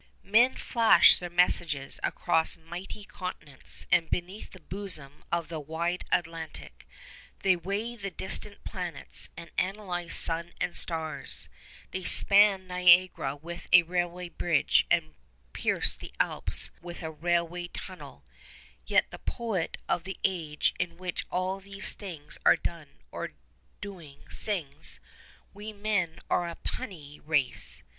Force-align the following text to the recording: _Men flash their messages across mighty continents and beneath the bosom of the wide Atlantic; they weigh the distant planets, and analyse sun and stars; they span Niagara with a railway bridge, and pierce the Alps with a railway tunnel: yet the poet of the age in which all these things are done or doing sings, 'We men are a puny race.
_Men 0.27 0.55
flash 0.55 1.19
their 1.19 1.29
messages 1.29 1.99
across 2.01 2.57
mighty 2.57 3.03
continents 3.03 3.85
and 3.91 4.09
beneath 4.09 4.49
the 4.49 4.59
bosom 4.59 5.23
of 5.31 5.47
the 5.47 5.59
wide 5.59 6.05
Atlantic; 6.11 6.87
they 7.43 7.55
weigh 7.55 7.95
the 7.95 8.09
distant 8.09 8.63
planets, 8.63 9.29
and 9.37 9.51
analyse 9.59 10.15
sun 10.15 10.53
and 10.59 10.75
stars; 10.75 11.49
they 11.91 12.03
span 12.03 12.65
Niagara 12.65 13.35
with 13.35 13.67
a 13.71 13.83
railway 13.83 14.27
bridge, 14.27 14.87
and 14.89 15.13
pierce 15.53 15.95
the 15.95 16.11
Alps 16.19 16.71
with 16.81 17.03
a 17.03 17.11
railway 17.11 17.67
tunnel: 17.67 18.25
yet 18.87 19.11
the 19.11 19.19
poet 19.19 19.77
of 19.87 20.03
the 20.03 20.17
age 20.23 20.73
in 20.79 20.97
which 20.97 21.27
all 21.29 21.59
these 21.59 21.93
things 21.93 22.39
are 22.43 22.57
done 22.57 22.89
or 23.11 23.33
doing 23.81 24.27
sings, 24.31 24.99
'We 25.53 25.73
men 25.73 26.19
are 26.27 26.47
a 26.49 26.55
puny 26.55 27.19
race. 27.19 27.83